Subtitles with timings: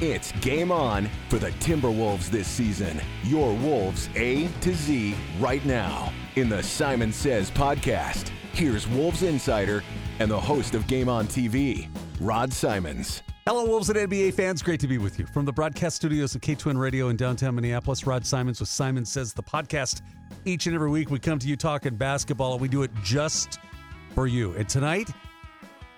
[0.00, 3.00] It's game on for the Timberwolves this season.
[3.24, 8.28] Your Wolves A to Z right now in the Simons Says podcast.
[8.52, 9.82] Here's Wolves Insider
[10.20, 11.88] and the host of Game On TV,
[12.20, 13.24] Rod Simons.
[13.44, 14.62] Hello, Wolves and NBA fans.
[14.62, 15.26] Great to be with you.
[15.26, 19.10] From the broadcast studios of K Twin Radio in downtown Minneapolis, Rod Simons with Simons
[19.10, 20.02] Says the podcast.
[20.44, 23.58] Each and every week, we come to you talking basketball, and we do it just
[24.14, 24.52] for you.
[24.52, 25.10] And tonight,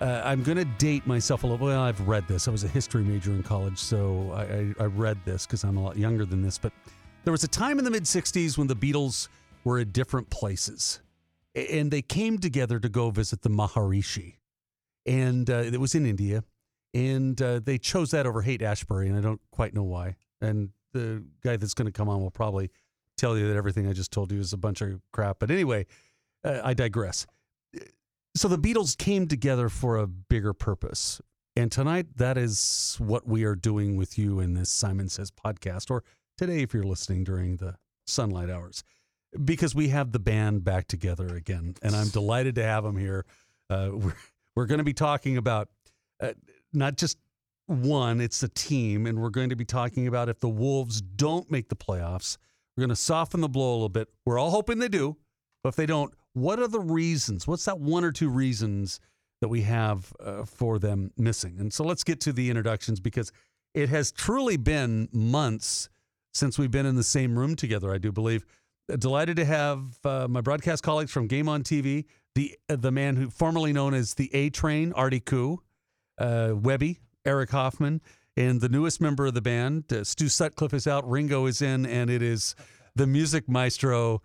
[0.00, 1.66] uh, I'm going to date myself a little.
[1.66, 2.48] Well, I've read this.
[2.48, 5.76] I was a history major in college, so I, I, I read this because I'm
[5.76, 6.58] a lot younger than this.
[6.58, 6.72] But
[7.24, 9.28] there was a time in the mid 60s when the Beatles
[9.64, 11.00] were at different places,
[11.54, 14.36] and they came together to go visit the Maharishi.
[15.06, 16.44] And uh, it was in India.
[16.92, 20.16] And uh, they chose that over Haight Ashbury, and I don't quite know why.
[20.40, 22.70] And the guy that's going to come on will probably
[23.16, 25.38] tell you that everything I just told you is a bunch of crap.
[25.38, 25.86] But anyway,
[26.42, 27.26] uh, I digress.
[28.40, 31.20] So the Beatles came together for a bigger purpose.
[31.56, 35.90] And tonight, that is what we are doing with you in this Simons Says podcast,
[35.90, 36.04] or
[36.38, 38.82] today if you're listening during the sunlight hours,
[39.44, 41.74] because we have the band back together again.
[41.82, 43.26] And I'm delighted to have them here.
[43.68, 44.16] Uh, we're
[44.56, 45.68] we're going to be talking about
[46.22, 46.32] uh,
[46.72, 47.18] not just
[47.66, 49.04] one, it's a team.
[49.04, 52.38] And we're going to be talking about if the Wolves don't make the playoffs,
[52.74, 54.08] we're going to soften the blow a little bit.
[54.24, 55.18] We're all hoping they do.
[55.62, 57.46] But if they don't, what are the reasons?
[57.46, 59.00] What's that one or two reasons
[59.40, 61.56] that we have uh, for them missing?
[61.58, 63.32] And so let's get to the introductions because
[63.74, 65.88] it has truly been months
[66.32, 68.44] since we've been in the same room together, I do believe.
[68.98, 73.16] Delighted to have uh, my broadcast colleagues from Game On TV, the uh, the man
[73.16, 75.62] who formerly known as the A Train, Artie Koo,
[76.18, 78.00] uh, Webby, Eric Hoffman,
[78.36, 81.86] and the newest member of the band, uh, Stu Sutcliffe is out, Ringo is in,
[81.86, 82.56] and it is
[82.96, 84.22] the music maestro,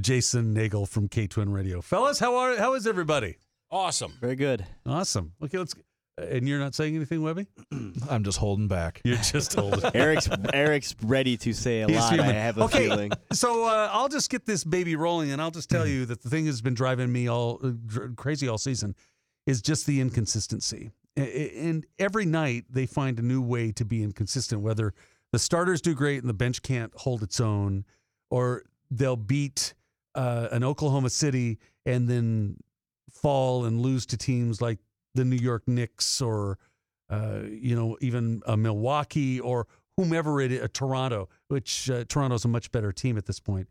[0.00, 1.80] Jason Nagel from K Twin Radio.
[1.80, 3.36] Fellas, how are how is everybody?
[3.70, 4.12] Awesome.
[4.20, 4.64] Very good.
[4.86, 5.32] Awesome.
[5.42, 5.74] Okay, let's.
[6.16, 7.46] And you're not saying anything, Webby?
[8.08, 9.00] I'm just holding back.
[9.04, 9.80] You're just holding.
[9.94, 12.20] Eric's Eric's ready to say a He's lot.
[12.20, 13.10] I have a okay, feeling.
[13.32, 16.28] so uh, I'll just get this baby rolling, and I'll just tell you that the
[16.30, 18.94] thing that's been driving me all uh, dr- crazy all season
[19.46, 20.92] is just the inconsistency.
[21.16, 24.62] A- a- And every night they find a new way to be inconsistent.
[24.62, 24.94] Whether
[25.32, 27.84] the starters do great and the bench can't hold its own,
[28.30, 29.74] or they'll beat
[30.14, 32.56] uh, an Oklahoma City and then
[33.10, 34.78] fall and lose to teams like
[35.14, 36.58] the New York Knicks or
[37.10, 39.66] uh, you know even a Milwaukee or
[39.96, 43.68] whomever it is, uh, Toronto, which uh, Toronto's a much better team at this point.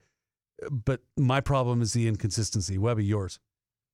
[0.72, 2.78] But my problem is the inconsistency.
[2.78, 3.40] Webby, yours.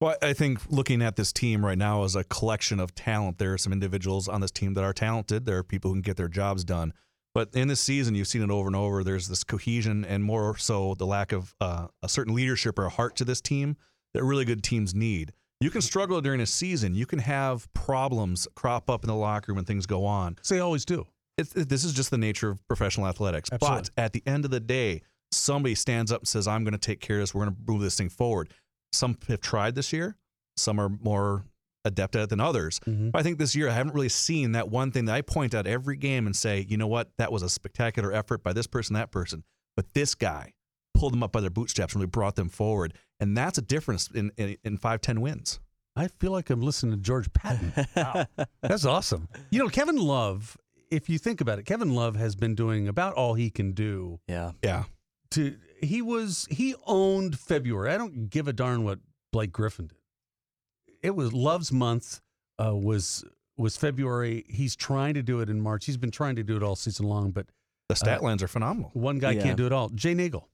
[0.02, 3.54] Well, I think looking at this team right now as a collection of talent, there
[3.54, 5.46] are some individuals on this team that are talented.
[5.46, 6.94] There are people who can get their jobs done.
[7.40, 9.02] But in this season, you've seen it over and over.
[9.02, 12.90] There's this cohesion and more so the lack of uh, a certain leadership or a
[12.90, 13.78] heart to this team
[14.14, 15.32] that really good teams need.
[15.62, 16.96] You can struggle during a season.
[16.96, 20.38] You can have problems crop up in the locker room when things go on.
[20.42, 21.08] So they always do.
[21.38, 23.50] It's, this is just the nature of professional athletics.
[23.54, 23.84] Absolutely.
[23.96, 25.02] But at the end of the day,
[25.32, 27.34] somebody stands up and says, I'm going to take care of this.
[27.34, 28.50] We're going to move this thing forward.
[28.92, 30.18] Some have tried this year,
[30.58, 31.46] some are more
[31.86, 32.80] adept at it than others.
[32.86, 33.10] Mm-hmm.
[33.12, 35.54] But I think this year I haven't really seen that one thing that I point
[35.56, 38.68] out every game and say, you know what, that was a spectacular effort by this
[38.68, 39.44] person, that person.
[39.76, 40.54] But this guy
[40.94, 42.94] pulled them up by their bootstraps and really brought them forward.
[43.20, 45.60] And that's a difference in, in, in five, 10 wins.
[45.96, 47.74] I feel like I'm listening to George Patton.
[47.96, 48.26] Wow.
[48.62, 49.28] That's awesome.
[49.50, 50.56] You know, Kevin Love,
[50.90, 54.20] if you think about it, Kevin Love has been doing about all he can do
[54.28, 54.52] Yeah.
[54.64, 54.84] Yeah.
[55.32, 57.92] to he was he owned February.
[57.92, 59.00] I don't give a darn what
[59.34, 59.98] Blake Griffin did.
[61.02, 62.22] It was Love's month
[62.64, 63.24] uh, was
[63.58, 64.46] was February.
[64.50, 65.86] He's trying to do it in March.
[65.86, 67.48] He's been trying to do it all season long, but
[67.90, 68.92] The stat lines are phenomenal.
[68.94, 69.44] one guy Yeah.
[69.44, 69.90] can't do it all.
[69.90, 70.48] Jay Nagel.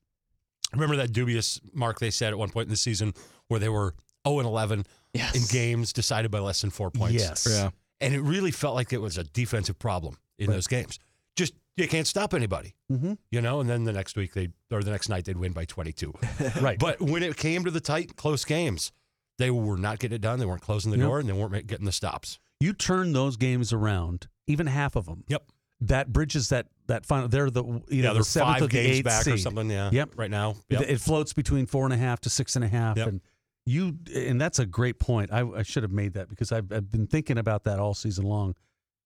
[0.73, 3.13] Remember that dubious mark they said at one point in the season
[3.47, 3.93] where they were
[4.27, 5.35] 0 and 11 Yes.
[5.35, 7.13] in games decided by less than four points.
[7.23, 7.47] Yes.
[7.49, 7.69] Yeah.
[8.01, 10.99] And it really felt like it was a defensive problem in those games.
[11.37, 13.13] Just you can't stop anybody, Mm-hmm.
[13.31, 13.59] you know.
[13.61, 16.13] And then the next week they or the next night they'd win by 22.
[16.61, 16.79] Right.
[16.79, 18.91] but when it came to the tight, close games,
[19.37, 20.39] they were not getting it done.
[20.39, 21.07] They weren't closing the Yep.
[21.07, 22.39] door, and they weren't getting the stops.
[22.61, 25.23] you turn those games around, even half of them.
[25.27, 25.43] Yep.
[25.81, 27.27] That bridges that that final.
[27.27, 29.69] They're the you Yeah, the they're seventh five or the games eighth back or something.
[29.69, 29.89] Yeah.
[29.91, 30.11] Yep.
[30.15, 30.51] Right now.
[30.69, 30.81] It- Yep.
[30.89, 33.07] It floats between four and a half to six and a half, Yep.
[33.07, 33.21] and
[33.65, 35.33] you and that's a great point.
[35.33, 38.23] I, I should have made that because I've, I've been thinking about that all season
[38.25, 38.55] long.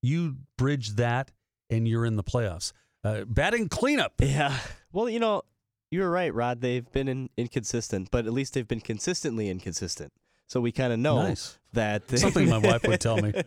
[0.02, 1.32] You bridge that,
[1.70, 2.72] and you're in the playoffs.
[3.02, 4.14] Uh, batting cleanup.
[4.20, 4.56] Yeah.
[4.92, 5.42] Well, you know,
[5.90, 6.60] you were right, Rod.
[6.60, 10.12] They've been in, inconsistent, but at least they've been consistently inconsistent.
[10.50, 11.56] So we kind of know Nice.
[11.74, 13.32] that Something my wife would tell me.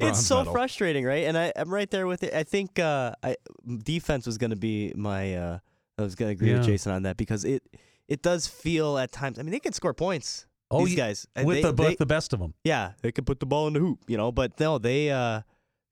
[0.00, 0.54] It's so medal.
[0.54, 1.24] frustrating, right?
[1.26, 2.32] And I, I'm right there with it.
[2.32, 3.36] I think uh, I,
[3.84, 5.34] defense was going to be my.
[5.36, 5.58] Uh,
[5.98, 6.56] I was going to agree Yeah.
[6.60, 7.62] with Jason on that because it
[8.08, 9.38] it does feel at times.
[9.38, 10.46] I mean, they can score points.
[10.70, 12.54] Oh, these guys with they- the, they- with the best of them.
[12.64, 14.32] yeah, they could put the ball in the hoop, you know.
[14.32, 15.42] But no, they uh,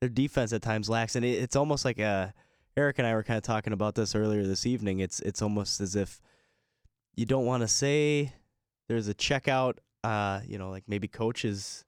[0.01, 2.33] their defense at times lacks, and it, it's almost like a.
[2.79, 5.01] Eric and I were kind of talking about this earlier this evening.
[5.01, 6.23] It's it's almost as if
[7.17, 8.33] you don't want to say
[8.89, 9.75] there's a checkout.
[10.03, 11.85] Uh, you know, like maybe coaches.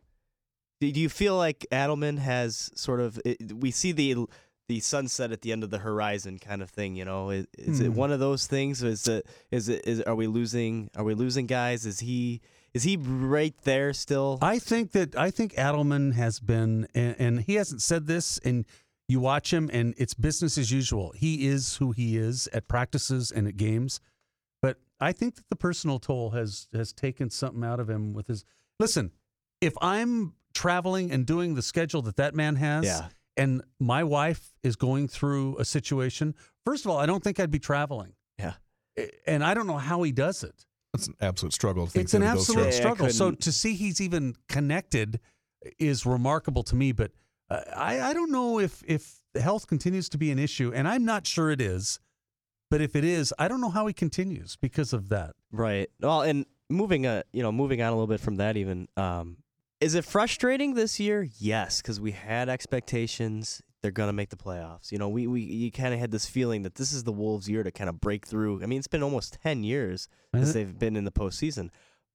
[0.81, 3.21] Do do you feel like Adelman has sort of?
[3.25, 4.27] It, we see the
[4.69, 6.95] the sunset at the end of the horizon kind of thing.
[6.97, 7.95] You know, is, is it Hmm.
[7.95, 8.83] one of those things?
[8.83, 10.91] Is it is it is are we losing?
[10.97, 11.87] Are we losing guys?
[11.87, 12.41] Is he
[12.75, 14.39] is he right there still?
[14.43, 18.65] I think that I think Adelman has been, and, and he hasn't said this, and
[19.09, 21.13] you watch him, and it's business as usual.
[21.15, 24.01] He is who he is at practices and at games,
[25.03, 28.45] I think that the personal toll has has taken something out of him with his.
[28.79, 29.11] Listen,
[29.61, 33.09] if I'm traveling and doing the schedule that that man has, Yeah.
[33.37, 36.35] and my wife is going through a situation,
[36.65, 38.55] first of all, I don't think I'd be traveling, yeah.
[39.27, 40.67] and I don't know how he does it.
[40.95, 41.87] It's an absolute struggle.
[41.87, 42.73] To think It's an that he goes absolute through.
[42.73, 43.11] Yeah, struggle.
[43.11, 45.21] So to see he's even connected
[45.79, 46.93] is remarkable to me.
[46.93, 47.13] But
[47.51, 51.05] uh, I, I don't know if if health continues to be an issue, and I'm
[51.05, 51.99] not sure it is.
[52.73, 55.33] But if it is, I don't know how he continues because of that.
[55.51, 55.91] Right.
[56.01, 59.37] Well, and moving uh, you know, moving on a little bit from that, even, um,
[59.83, 61.29] is it frustrating this year?
[61.39, 63.61] Yes, because we had expectations.
[63.83, 64.91] They're gonna make the playoffs.
[64.91, 67.47] You know, we we you kind of had this feeling that this is the Wolves'
[67.47, 68.63] year to kind of break through.
[68.63, 71.69] I mean, it's been almost ten years since they've been in the postseason.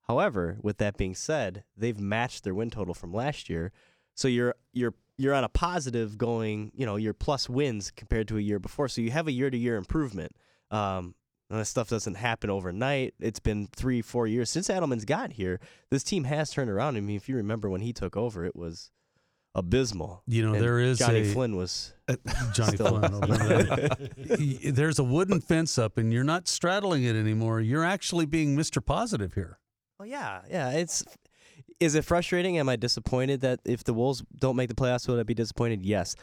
[0.07, 3.71] However, with that being said, they've matched their win total from last year.
[4.15, 6.71] So you're you're you're on a positive going.
[6.75, 8.87] You know, your plus wins compared to a year before.
[8.87, 10.31] So you have a year to year improvement.
[10.71, 11.15] Um,
[11.49, 13.13] and this stuff doesn't happen overnight.
[13.21, 15.61] It's been three, four years since Adelman's got here.
[15.89, 16.97] This team has turned around.
[16.97, 18.91] I mean, if you remember when he took over, it was
[19.55, 20.23] abysmal.
[20.27, 21.93] You know, And there is Johnny a Flynn was
[22.53, 24.59] Johnny still- Flynn.
[24.73, 27.61] There's a wooden fence up, and you're not straddling it anymore.
[27.61, 28.83] You're actually being Mr.
[28.85, 29.57] Positive here.
[29.99, 30.71] Oh yeah, yeah.
[30.71, 31.03] It's
[31.79, 32.57] is it frustrating?
[32.57, 35.85] Am I disappointed that if the Wolves don't make the playoffs, would I be disappointed?
[35.85, 36.15] Yes.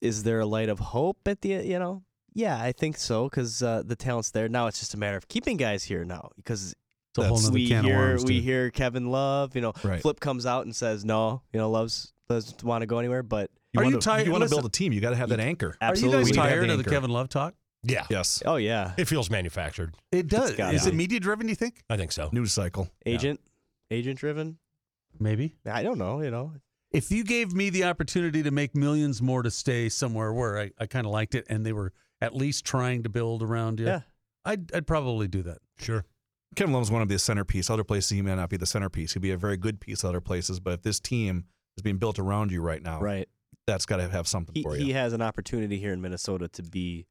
[0.00, 2.02] Is there a light of hope at the you know?
[2.34, 4.48] Yeah, I think so because uh, the talent's there.
[4.48, 6.74] Now it's just a matter of keeping guys here now because
[7.16, 8.24] It's a whole we can hear of worms.
[8.24, 9.56] we hear Kevin Love.
[9.56, 10.00] You know, Right.
[10.00, 11.42] Flip comes out and says no.
[11.52, 13.22] You know, Love's doesn't want to go anywhere.
[13.24, 14.92] But You Are you to, tired- You want to build a team.
[14.92, 15.76] You got to have that anchor.
[15.80, 16.90] absolutely, Are you guys need that tired of the.
[16.90, 17.54] Kevin Love talk?
[17.82, 18.06] Yeah.
[18.10, 18.42] Yes.
[18.46, 19.94] oh yeah, It feels manufactured.
[20.12, 20.50] It does.
[20.50, 20.90] Is be.
[20.90, 21.46] it media driven?
[21.46, 21.82] Do you think?
[21.90, 22.28] I think so.
[22.32, 22.88] News cycle.
[23.06, 23.40] agent,
[23.90, 24.58] agent driven.
[25.20, 25.54] Maybe.
[25.70, 26.20] I don't know.
[26.22, 26.52] You know,
[26.90, 30.70] If you gave me the opportunity to make millions more to stay somewhere where I,
[30.78, 33.86] I kind of liked it and they were at least trying to build around you,
[33.86, 34.00] Yeah.
[34.44, 35.58] I'd, I'd probably do that.
[35.78, 36.04] Sure.
[36.56, 37.68] Kevin Love's one of the centerpiece.
[37.68, 39.12] Other places he may not be the centerpiece.
[39.12, 40.58] He'd be a very good piece other places.
[40.60, 41.44] But if this team
[41.76, 43.28] is being built around you right now, right.
[43.66, 44.84] that's got to have something He for you.
[44.86, 47.06] he has an opportunity here in Minnesota to be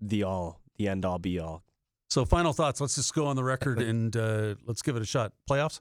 [0.00, 1.62] the all, the end all, be all.
[2.08, 2.80] So, final thoughts.
[2.80, 5.32] Let's just go on the record and uh, let's give it a shot.
[5.48, 5.80] Playoffs?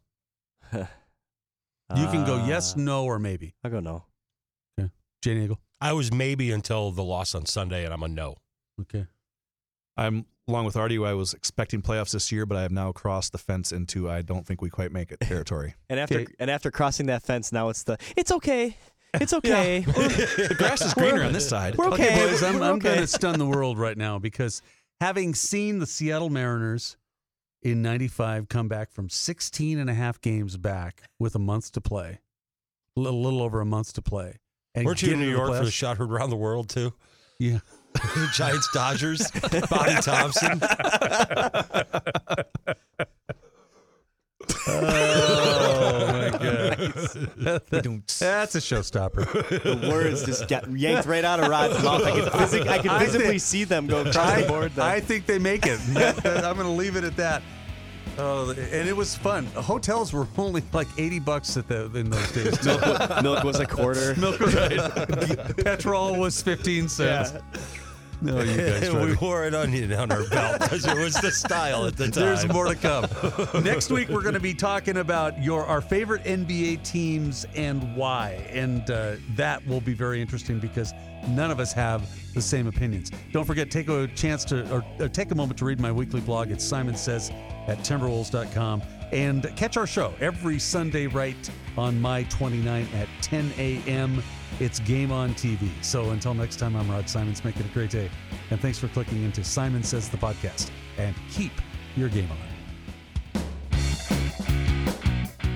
[1.95, 3.53] You can go yes, Uh, no, or maybe.
[3.63, 4.03] I'll go no.
[5.21, 5.57] Jay Nagel.
[5.81, 8.35] I was maybe until the loss on Sunday, and I'm a no.
[8.81, 9.07] Okay.
[9.95, 11.03] I'm along with Artie.
[11.03, 14.21] I was expecting playoffs this year, but I have now crossed the fence into I
[14.21, 15.73] don't think we quite make it territory.
[15.89, 16.33] And after Okay.
[16.39, 18.77] and after crossing that fence, now it's the it's okay,
[19.15, 19.79] it's okay.
[19.87, 21.75] the grass is greener on this side.
[21.77, 22.13] We're okay.
[22.13, 22.89] Okay, boys, I'm, We're I'm okay.
[22.89, 24.61] going to stun the world right now because
[25.01, 26.95] having seen the Seattle Mariners
[27.61, 31.81] in 95 come back from 16 and a half games back with a month to
[31.81, 32.19] play,
[32.95, 34.37] a little, little over a month to play.
[34.75, 36.93] And Weren't you in New York for the shot heard around the world too?
[37.39, 37.59] Yeah.
[37.93, 39.31] the Giants, Dodgers,
[39.69, 40.59] Bobby Thomson.
[44.67, 45.26] My
[46.93, 47.27] God.
[48.19, 49.81] That's a showstopper.
[49.81, 52.03] the words just got yanked right out of Rod's mouth.
[52.03, 54.71] I can, physic- I can I visibly think- see them go across the board.
[54.75, 54.85] Then.
[54.85, 55.79] I think they make it.
[55.93, 57.41] That- that- I'm going to leave it at that.
[58.19, 59.45] Oh, and it was fun.
[59.47, 62.65] Hotels were only like 80 bucks at the in those days.
[62.65, 64.15] milk, milk was a quarter.
[64.15, 64.53] Milk was
[65.63, 67.33] Petrol was 15 cents.
[68.21, 68.93] No, you guys.
[68.93, 72.23] We wore an onion on our belt because it was the style at the time.
[72.23, 73.05] There's more to come.
[73.63, 78.47] Next week we're going to be talking about your our favorite NBA teams and why,
[78.51, 80.93] and uh, that will be very interesting because
[81.27, 83.11] none of us have the same opinions.
[83.31, 86.21] Don't forget, take a chance to or, or take a moment to read my weekly
[86.21, 87.31] blog at Simons Says
[87.67, 88.81] at Timberwolves.com
[89.11, 94.21] and catch our show every Sunday right on my 29 at 10 a.m.
[94.59, 95.69] It's Game On TV.
[95.81, 97.43] So until next time, I'm Rod Simons.
[97.43, 98.09] Make it a great day.
[98.49, 100.71] And thanks for clicking into Simons Says the podcast.
[100.97, 101.51] And keep
[101.95, 102.37] your game on.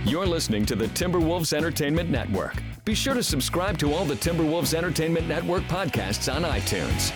[0.06, 2.62] You're listening to the Timberwolves Entertainment Network.
[2.84, 7.14] Be sure to subscribe to all the Timberwolves Entertainment Network podcasts on iTunes.